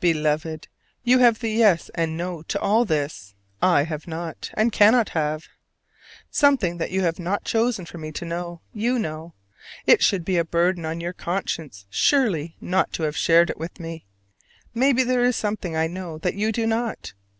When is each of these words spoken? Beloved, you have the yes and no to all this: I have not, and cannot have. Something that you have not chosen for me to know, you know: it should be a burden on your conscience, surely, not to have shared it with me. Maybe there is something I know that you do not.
Beloved, 0.00 0.66
you 1.04 1.20
have 1.20 1.38
the 1.38 1.50
yes 1.50 1.88
and 1.94 2.16
no 2.16 2.42
to 2.42 2.58
all 2.58 2.84
this: 2.84 3.36
I 3.62 3.84
have 3.84 4.08
not, 4.08 4.50
and 4.54 4.72
cannot 4.72 5.10
have. 5.10 5.46
Something 6.32 6.78
that 6.78 6.90
you 6.90 7.02
have 7.02 7.20
not 7.20 7.44
chosen 7.44 7.86
for 7.86 7.96
me 7.96 8.10
to 8.10 8.24
know, 8.24 8.60
you 8.72 8.98
know: 8.98 9.34
it 9.86 10.02
should 10.02 10.24
be 10.24 10.36
a 10.36 10.44
burden 10.44 10.84
on 10.84 11.00
your 11.00 11.12
conscience, 11.12 11.86
surely, 11.90 12.56
not 12.60 12.92
to 12.94 13.04
have 13.04 13.16
shared 13.16 13.50
it 13.50 13.56
with 13.56 13.78
me. 13.78 14.04
Maybe 14.74 15.04
there 15.04 15.22
is 15.22 15.36
something 15.36 15.76
I 15.76 15.86
know 15.86 16.18
that 16.18 16.34
you 16.34 16.50
do 16.50 16.66
not. 16.66 17.12